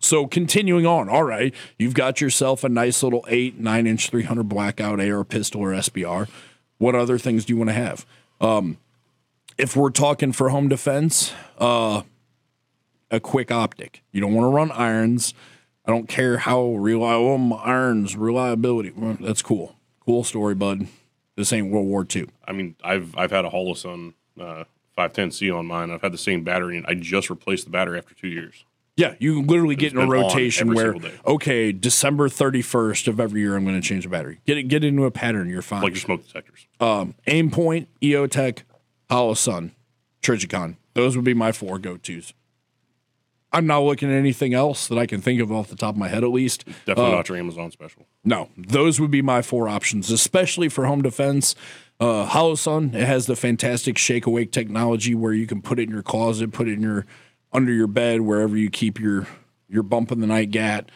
[0.00, 4.48] so continuing on, all right, you've got yourself a nice little eight, nine inch, 300
[4.48, 6.28] blackout AR pistol or SBR.
[6.78, 8.06] What other things do you want to have?
[8.40, 8.78] Um,
[9.58, 12.02] if we're talking for home defense, uh,
[13.10, 14.02] a quick optic.
[14.10, 15.34] You don't want to run irons.
[15.86, 18.92] I don't care how reliable my irons reliability.
[18.96, 19.76] Well, that's cool.
[20.00, 20.88] Cool story, bud.
[21.36, 22.28] This ain't World War II.
[22.46, 24.64] I mean, I've I've had a Holosun uh,
[24.96, 25.90] 510C on mine.
[25.90, 28.64] I've had the same battery, and I just replaced the battery after two years.
[28.96, 30.94] Yeah, you literally get in a rotation where
[31.26, 34.38] okay, December thirty first of every year, I'm going to change the battery.
[34.46, 35.48] Get it, get into a pattern.
[35.48, 35.82] You're fine.
[35.82, 36.68] Like your smoke detectors.
[36.80, 38.60] um, Aimpoint, EOTech,
[39.10, 39.72] Hollow Sun,
[40.22, 40.76] Trijicon.
[40.94, 42.34] Those would be my four go tos.
[43.52, 45.98] I'm not looking at anything else that I can think of off the top of
[45.98, 46.64] my head, at least.
[46.86, 48.06] Definitely Uh, not your Amazon special.
[48.24, 51.54] No, those would be my four options, especially for home defense.
[52.00, 55.90] Uh, Holosun, it has the fantastic shake awake technology where you can put it in
[55.90, 57.06] your closet, put it in your
[57.52, 59.26] under your bed, wherever you keep your
[59.68, 60.90] your bump in the night gat,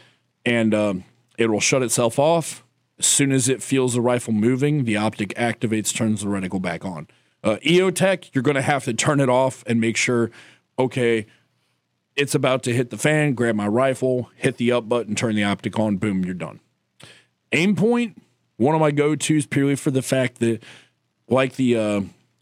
[0.45, 1.05] and um,
[1.39, 2.65] it will shut itself off
[2.99, 4.85] as soon as it feels the rifle moving.
[4.85, 7.07] The optic activates, turns the reticle back on.
[7.45, 10.31] Uh, EOTech, you're going to have to turn it off and make sure,
[10.79, 11.27] okay,
[12.17, 13.35] it's about to hit the fan.
[13.35, 15.97] Grab my rifle, hit the up button, turn the optic on.
[15.97, 16.59] Boom, you're done.
[17.53, 18.17] Aimpoint,
[18.57, 20.63] one of my go tos purely for the fact that,
[21.29, 22.01] like the uh,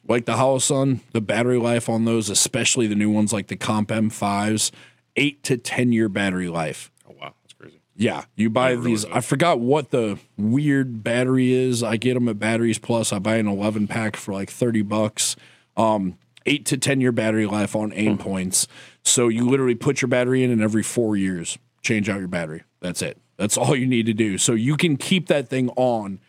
[0.08, 3.88] like the Holosun, the battery life on those, especially the new ones like the Comp
[3.88, 4.70] M5s,
[5.16, 6.90] eight to ten year battery life.
[7.08, 7.80] Oh wow, that's crazy.
[7.96, 9.04] Yeah, you buy Never these.
[9.06, 11.82] I forgot what the weird battery is.
[11.82, 13.12] I get them at Batteries Plus.
[13.12, 15.36] I buy an eleven pack for like thirty bucks.
[15.76, 18.66] Um, eight to ten year battery life on Aimpoints.
[19.02, 22.62] So you literally put your battery in, and every four years change out your battery.
[22.80, 23.18] That's it.
[23.36, 24.38] That's all you need to do.
[24.38, 26.20] So you can keep that thing on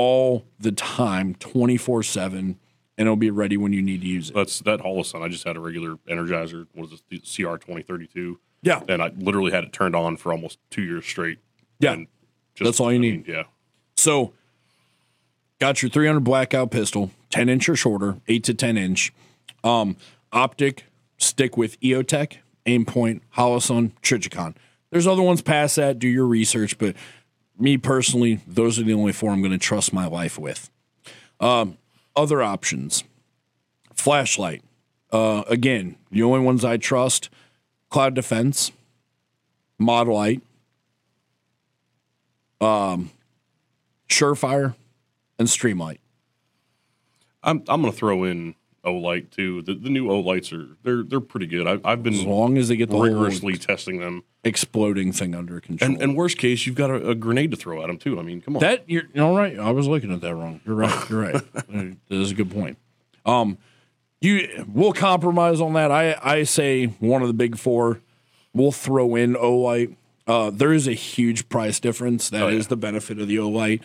[0.00, 2.58] all the time, twenty four seven,
[2.96, 4.34] and it'll be ready when you need to use it.
[4.34, 5.22] That's that Holosun.
[5.22, 6.66] I just had a regular Energizer.
[6.74, 7.24] What is it?
[7.36, 8.38] The CR twenty thirty two.
[8.62, 11.38] Yeah, And I literally had it turned on for almost two years straight.
[11.78, 11.96] yeah.
[12.54, 13.26] Just, That's all you I need.
[13.26, 13.44] mean, yeah.
[13.96, 14.34] So,
[15.60, 19.14] got your 300 blackout pistol, 10 inch or shorter, 8 to 10 inch.
[19.64, 19.96] Um,
[20.30, 20.84] optic,
[21.16, 22.36] stick with EOTech,
[22.66, 24.54] Aimpoint, Holosun, Trijicon.
[24.90, 25.98] There's other ones past that.
[25.98, 26.96] Do your research, but
[27.60, 30.70] me personally, those are the only four I'm going to trust my life with.
[31.40, 31.78] Um,
[32.16, 33.04] other options,
[33.94, 34.62] flashlight.
[35.12, 37.30] Uh, again, the only ones I trust:
[37.88, 38.72] Cloud Defense,
[39.80, 40.42] Modlite,
[42.60, 43.10] um,
[44.08, 44.74] Surefire,
[45.38, 45.98] and Streamlight.
[47.42, 49.62] I'm I'm gonna throw in Olight too.
[49.62, 51.66] The, the new Olights are they're they're pretty good.
[51.66, 54.24] I, I've been As long as they get the rigorously testing them.
[54.42, 55.90] exploding thing under control.
[55.90, 58.18] And, and worst case, you've got a, a grenade to throw at them too.
[58.18, 58.60] I mean, come on.
[58.60, 59.58] That you're all right.
[59.58, 60.60] I was looking at that wrong.
[60.64, 61.10] You're right.
[61.10, 61.52] You're right.
[61.52, 62.78] that is a good point.
[63.26, 63.58] Um,
[64.20, 65.90] you we'll compromise on that.
[65.90, 68.00] I I say one of the big four.
[68.54, 69.96] We'll throw in Olight.
[70.26, 72.30] Uh, there is a huge price difference.
[72.30, 72.68] That is yeah.
[72.68, 73.80] the benefit of the Olight.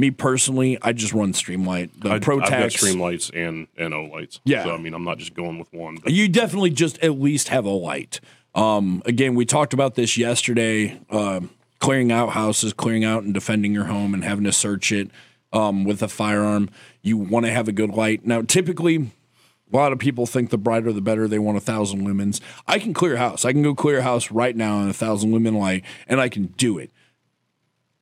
[0.00, 2.00] Me personally, I just run Streamlight.
[2.00, 2.70] The I, I've got.
[2.70, 4.40] Streamlights and and Olights.
[4.44, 4.64] Yeah.
[4.64, 5.98] So I mean, I'm not just going with one.
[6.02, 8.18] But You definitely just at least have a light.
[8.54, 10.98] Um, again, we talked about this yesterday.
[11.10, 11.40] Uh,
[11.80, 15.10] clearing out houses, clearing out and defending your home, and having to search it
[15.52, 16.70] um, with a firearm.
[17.02, 18.24] You want to have a good light.
[18.24, 21.28] Now, typically, a lot of people think the brighter the better.
[21.28, 22.40] They want a thousand lumens.
[22.66, 23.44] I can clear a house.
[23.44, 26.30] I can go clear a house right now on a thousand lumen light, and I
[26.30, 26.90] can do it.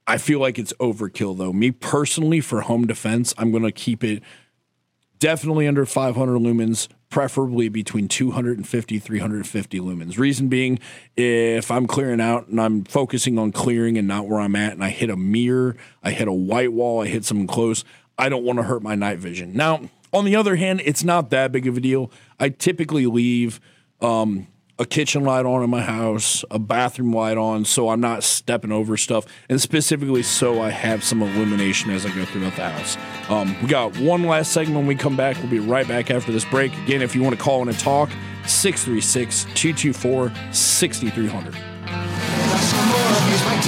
[0.09, 1.53] I feel like it's overkill though.
[1.53, 4.23] Me personally, for home defense, I'm going to keep it
[5.19, 10.19] definitely under 500 lumens, preferably between 250 350 lumens.
[10.19, 10.79] Reason being,
[11.15, 14.83] if I'm clearing out and I'm focusing on clearing and not where I'm at, and
[14.83, 17.85] I hit a mirror, I hit a white wall, I hit something close,
[18.17, 19.53] I don't want to hurt my night vision.
[19.55, 22.11] Now, on the other hand, it's not that big of a deal.
[22.41, 23.61] I typically leave
[24.01, 24.47] um,
[24.79, 28.71] a kitchen light on in my house, a bathroom light on, so I'm not stepping
[28.71, 32.97] over stuff, and specifically so I have some illumination as I go throughout the house.
[33.29, 35.37] Um, we got one last segment when we come back.
[35.39, 36.73] We'll be right back after this break.
[36.85, 38.11] Again, if you want to call in and talk,
[38.47, 41.55] 636 224 6300.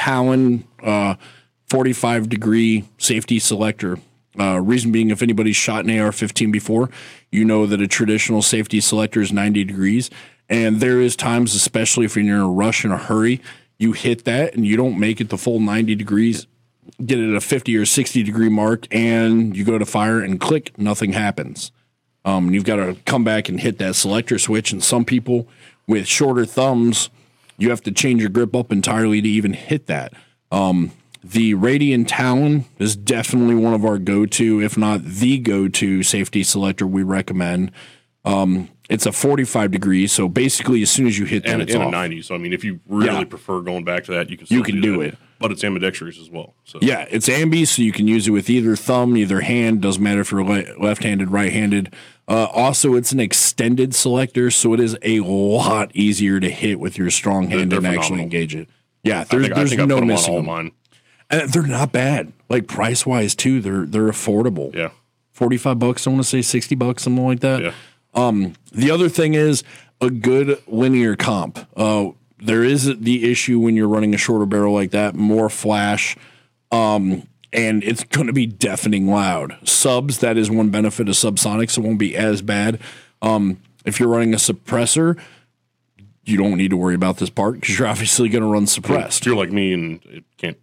[0.00, 1.16] Talon, uh,
[1.68, 3.98] 45 degree safety selector.
[4.38, 6.88] Uh, reason being, if anybody's shot an AR-15 before,
[7.30, 10.08] you know that a traditional safety selector is 90 degrees,
[10.48, 13.42] and there is times, especially if you're in a rush in a hurry,
[13.78, 16.46] you hit that and you don't make it the full 90 degrees
[17.04, 20.40] get it at a 50 or 60 degree mark and you go to fire and
[20.40, 21.72] click, nothing happens.
[22.24, 24.72] Um, you've got to come back and hit that selector switch.
[24.72, 25.48] And some people
[25.86, 27.10] with shorter thumbs,
[27.60, 30.12] you have to change your grip up entirely to even hit that.
[30.50, 30.90] Um,
[31.22, 36.02] the Radian Talon is definitely one of our go to, if not the go to
[36.02, 37.70] safety selector we recommend.
[38.24, 40.12] Um, it's a 45 degrees.
[40.12, 42.22] So basically, as soon as you hit that, and, it's and a 90.
[42.22, 43.24] So I mean, if you really Yeah.
[43.24, 45.08] prefer going back to that, you can You can do that.
[45.08, 45.18] it.
[45.40, 46.54] But it's ambidextrous as well.
[46.64, 49.80] So Yeah, it's ambi, so you can use it with either thumb, either hand.
[49.80, 51.94] Doesn't matter if you're le- left-handed, right-handed.
[52.28, 56.96] Uh, also, it's an extended selector, so it is a lot easier to hit with
[56.98, 58.68] your strong hand They're and actually engage it.
[59.02, 60.34] Yeah, there's, think, there's no put them on missing.
[60.36, 60.46] them.
[60.46, 60.72] mine.
[61.30, 62.32] And they're not bad.
[62.48, 64.74] Like price wise too, they're they're affordable.
[64.74, 64.90] Yeah.
[65.32, 66.06] Forty five bucks.
[66.06, 67.62] I want to say sixty bucks, something like that.
[67.62, 67.72] Yeah.
[68.14, 69.62] Um, the other thing is
[70.00, 71.66] a good linear comp.
[71.76, 72.10] Uh,
[72.42, 76.16] there is the issue when you're running a shorter barrel like that, more flash,
[76.72, 79.56] um, and it's going to be deafening loud.
[79.68, 81.76] Subs, that is one benefit of subsonics.
[81.76, 82.78] It won't be as bad.
[83.22, 85.18] Um, if you're running a suppressor,
[86.24, 89.22] you don't need to worry about this part because you're obviously going to run suppressed.
[89.22, 90.58] If you're like me and it can't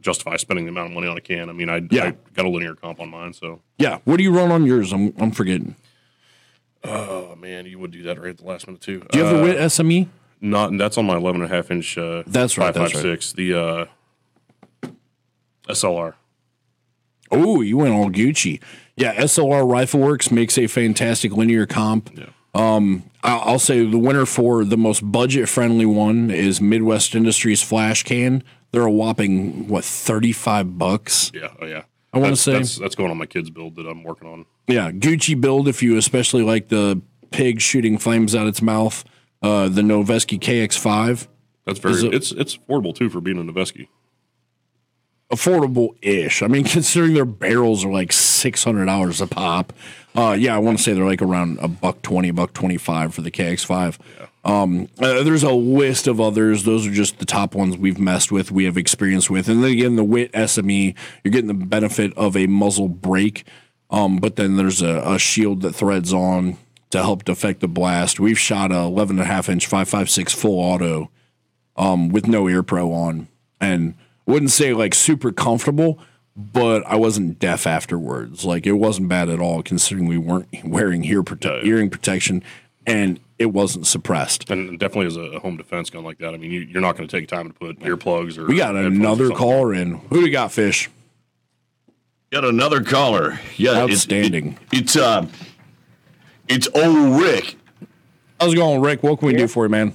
[0.00, 2.04] justify spending the amount of money on a can, I mean, I, Yeah.
[2.04, 3.32] I got a linear comp on mine.
[3.32, 3.98] So, Yeah.
[4.04, 4.92] What do you run on yours?
[4.92, 5.74] I'm, I'm forgetting.
[6.84, 9.02] oh man, you would do that right at the last minute too.
[9.10, 10.08] Do you have Uh, the WIT SME?
[10.44, 11.96] Not that's on my 11 and a half inch.
[11.96, 13.02] Uh, That's right, that's right.
[13.02, 14.88] 556, The uh,
[15.68, 16.14] SLR.
[17.30, 18.60] Oh, you went all Gucci.
[18.96, 22.10] Yeah, SLR Rifle Works makes a fantastic linear comp.
[22.16, 22.26] Yeah.
[22.54, 27.62] Um, I'll, I'll say the winner for the most budget friendly one is Midwest Industries
[27.62, 28.44] Flash Can.
[28.70, 31.32] They're a whopping what thirty five bucks.
[31.34, 31.48] Yeah.
[31.60, 31.84] Oh yeah.
[32.12, 34.46] I wanna say- that's, that's going on my kids' build that I'm working on.
[34.68, 37.00] Yeah, Gucci build if you especially like the
[37.32, 39.04] pig shooting flames out its mouth.
[39.44, 41.26] Uh, the Noveske KX5
[41.66, 41.94] That's very.
[42.06, 43.88] It- it's it's affordable too for being a Noveske.
[45.30, 46.42] affordable ish.
[46.42, 49.72] I mean, considering their barrels are like six hundred dollars a pop.
[50.16, 53.14] Uh, yeah, I want to say they're like around a buck twenty, buck twenty five
[53.14, 53.98] for the KX five.
[54.44, 56.64] Um, uh, there's a list of others.
[56.64, 59.70] Those are just the top ones we've messed with, we have experience with, and then
[59.70, 63.46] again, the Wit SME, you're getting the benefit of a muzzle brake.
[63.90, 66.58] Um, but then there's a, a shield that threads on
[66.94, 68.18] to help deflect the blast.
[68.20, 71.10] We've shot a 11 and a half inch 556 full auto
[71.76, 73.26] um, with no ear pro on,
[73.60, 73.94] and
[74.26, 75.98] wouldn't say like super comfortable,
[76.36, 78.44] but I wasn't deaf afterwards.
[78.44, 82.42] Like it wasn't bad at all, considering we weren't wearing ear prote- hearing protection,
[82.86, 84.48] and it wasn't suppressed.
[84.48, 87.08] And definitely as a home defense gun like that, I mean, you, you're not going
[87.08, 88.46] to take time to put earplugs or.
[88.46, 89.94] We got another caller in.
[90.10, 90.88] Who do we got, Fish?
[92.30, 93.40] Got another caller.
[93.56, 94.58] Yeah, it's- Outstanding.
[94.72, 95.26] it- it's uh,
[96.48, 97.56] it's old Rick.
[98.40, 99.02] How's it going, Rick?
[99.02, 99.94] What can we do for you, man?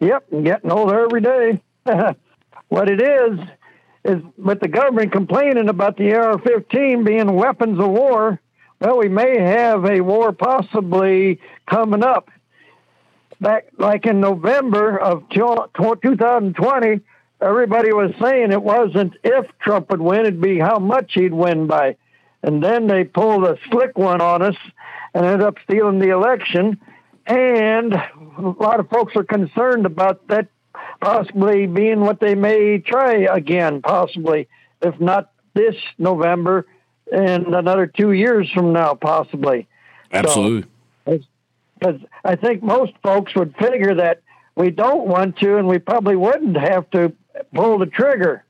[0.00, 1.60] Yep, I'm getting older every day.
[2.68, 3.38] what it is,
[4.04, 8.40] is with the government complaining about the AR 15 being weapons of war,
[8.80, 12.30] well, we may have a war possibly coming up.
[13.40, 17.00] Back like in November of 2020,
[17.40, 21.66] everybody was saying it wasn't if Trump would win, it'd be how much he'd win
[21.66, 21.96] by.
[22.42, 24.56] And then they pulled a slick one on us
[25.14, 26.80] and ended up stealing the election.
[27.26, 30.48] And a lot of folks are concerned about that
[31.00, 34.48] possibly being what they may try again, possibly,
[34.80, 36.66] if not this November,
[37.12, 39.66] and another two years from now, possibly.
[40.12, 40.68] Absolutely.
[41.04, 44.22] Because I think most folks would figure that
[44.54, 47.12] we don't want to, and we probably wouldn't have to
[47.54, 48.44] pull the trigger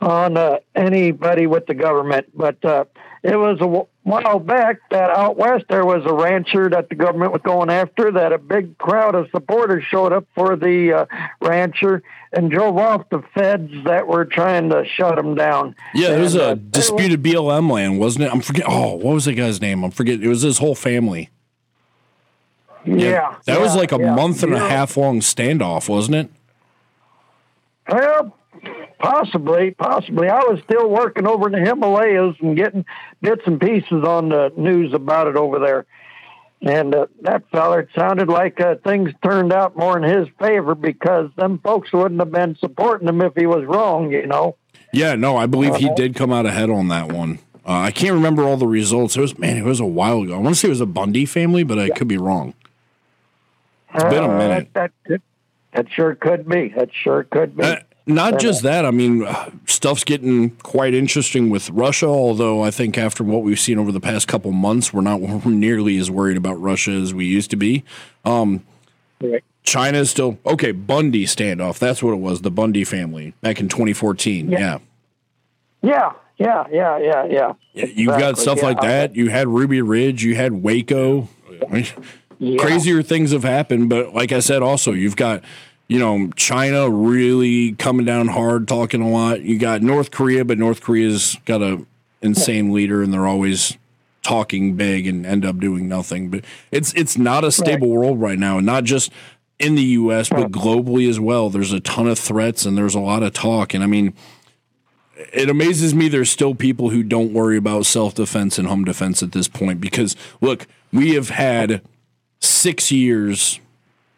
[0.00, 2.26] on uh, anybody with the government.
[2.34, 2.86] But uh,
[3.22, 7.32] it was a while back that out west there was a rancher that the government
[7.32, 8.10] was going after.
[8.10, 11.06] That a big crowd of supporters showed up for the uh,
[11.40, 15.76] rancher and drove off the feds that were trying to shut him down.
[15.94, 18.32] Yeah, there was a uh, disputed BLM land, wasn't it?
[18.32, 18.64] I'm forget.
[18.66, 19.84] Oh, what was the guy's name?
[19.84, 20.22] I'm forget.
[20.22, 21.30] It was his whole family.
[22.84, 24.14] Yeah, that was like a yeah.
[24.14, 26.30] month and a half long standoff, wasn't it?
[27.88, 28.36] Well,
[29.02, 30.28] possibly, possibly.
[30.28, 32.84] I was still working over in the Himalayas and getting
[33.20, 35.84] bits and pieces on the news about it over there.
[36.62, 40.76] And uh, that feller, it sounded like uh, things turned out more in his favor
[40.76, 44.56] because them folks wouldn't have been supporting him if he was wrong, you know.
[44.92, 45.94] Yeah, no, I believe he Uh-huh.
[45.96, 47.40] did come out ahead on that one.
[47.66, 49.16] Uh, I can't remember all the results.
[49.16, 50.34] It was man, it was a while ago.
[50.34, 52.54] I want to say it was a Bundy family, but I could be wrong.
[53.94, 54.68] It's been a Uh, minute.
[54.74, 55.20] That, that,
[55.72, 56.68] that sure could be.
[56.76, 57.64] That sure could be.
[58.06, 58.84] Not just that.
[58.84, 59.26] I mean,
[59.66, 62.06] stuff's getting quite interesting with Russia.
[62.06, 65.98] Although I think after what we've seen over the past couple months, we're not nearly
[65.98, 67.84] as worried about Russia as we used to be.
[68.24, 68.64] Um,
[69.22, 69.44] Right.
[69.62, 70.72] China is still okay.
[70.72, 71.78] Bundy standoff.
[71.78, 72.42] That's what it was.
[72.42, 74.50] The Bundy family back in 2014.
[74.50, 74.78] Yeah.
[75.80, 77.52] yeah, yeah, yeah, yeah, yeah.
[77.72, 78.64] Yeah, You've got stuff yeah.
[78.64, 79.14] like that.
[79.14, 80.24] You had Ruby Ridge.
[80.24, 81.28] You had Waco.
[81.68, 81.86] I mean,
[82.38, 82.60] Yeah.
[82.60, 85.44] Crazier things have happened, but like I said, also you've got
[85.88, 89.42] you know China really coming down hard, talking a lot.
[89.42, 91.84] You got North Korea, but North Korea's got a
[92.20, 93.76] insane leader, and they're always
[94.22, 96.30] talking big and end up doing nothing.
[96.30, 99.12] But it's it's not a stable world right now, and not just
[99.58, 100.28] in the U.S.
[100.28, 101.50] but globally as well.
[101.50, 104.14] There's a ton of threats, and there's a lot of talk, and I mean
[105.32, 109.22] it amazes me there's still people who don't worry about self defense and home defense
[109.22, 111.82] at this point because look, we have had
[112.40, 113.60] six years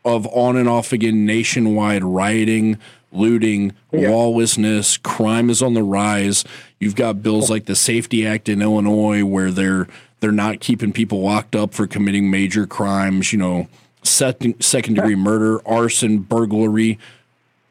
[0.05, 2.78] of on and off again nationwide rioting,
[3.12, 6.44] looting, lawlessness, crime is on the rise.
[6.78, 9.88] You've got bills like the SAFE-T Act in Illinois where they're
[10.20, 13.68] they're not keeping people locked up for committing major crimes, you know,
[14.02, 16.98] second second degree murder, arson, burglary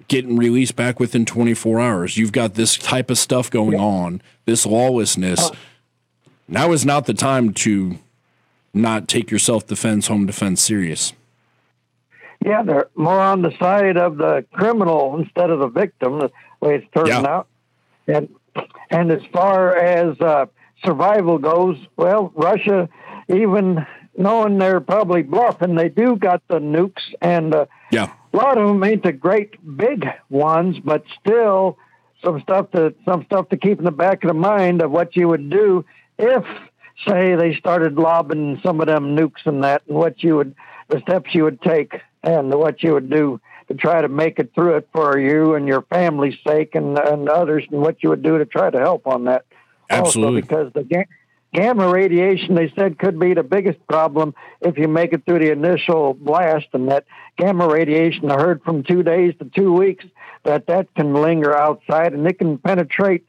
[0.07, 2.17] getting released back within 24 hours.
[2.17, 5.39] You've got this type of stuff going on, this lawlessness.
[5.39, 5.55] Uh.
[6.47, 7.97] Now is not the time to
[8.73, 11.13] not take your self defense, home defense serious.
[12.45, 16.75] Yeah, they're more on the side of the criminal instead of the victim, the way
[16.75, 17.29] it's turning Yeah.
[17.29, 17.47] out.
[18.07, 18.29] And
[18.91, 20.45] and as far as uh,
[20.83, 22.87] survival goes, well, Russia,
[23.27, 23.85] even
[24.15, 28.09] knowing they're probably bluffing, they do got the nukes, and uh, Yeah.
[28.33, 31.77] a lot of them ain't the great big ones, but still
[32.23, 35.15] some stuff to some stuff to keep in the back of the mind of what
[35.15, 35.83] you would do
[36.19, 36.45] if,
[37.07, 40.55] say, they started lobbing some of them nukes and that, and what you would,
[40.89, 44.51] the steps you would take, and what you would do to try to make it
[44.53, 48.23] through it for you and your family's sake and and others, and what you would
[48.23, 49.45] do to try to help on that.
[49.89, 50.41] Absolutely.
[50.41, 51.07] Also, because the ga-
[51.53, 55.51] gamma radiation they said could be the biggest problem if you make it through the
[55.51, 57.05] initial blast and that
[57.37, 60.03] gamma radiation i heard from two days to two weeks
[60.45, 63.23] that that can linger outside and it can penetrate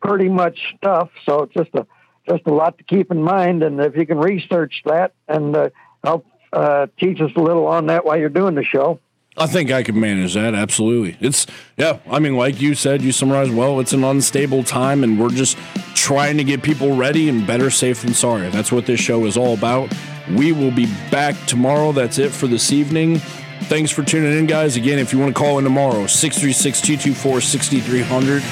[0.00, 1.86] pretty much stuff so it's just a
[2.28, 3.62] just a lot to keep in mind.
[3.62, 5.70] And if you can research that and uh,
[6.04, 9.00] help uh, teach us a little on that while you're doing the show.
[9.36, 10.54] I think I can manage that.
[10.54, 11.16] Absolutely.
[11.20, 11.46] It's,
[11.76, 15.30] yeah, I mean, like you said, you summarized well, it's an unstable time, and we're
[15.30, 15.56] just
[15.94, 18.48] trying to get people ready and better safe than sorry.
[18.50, 19.94] That's what this show is all about.
[20.30, 21.92] We will be back tomorrow.
[21.92, 23.18] That's it for this evening.
[23.62, 24.76] Thanks for tuning in, guys.
[24.76, 28.42] Again, if you want to call in tomorrow, 636 224 6300.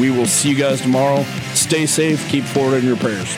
[0.00, 1.22] We will see you guys tomorrow.
[1.54, 2.28] Stay safe.
[2.28, 3.36] Keep forward in your prayers.